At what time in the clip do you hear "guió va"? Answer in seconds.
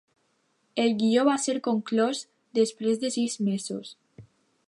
1.01-1.35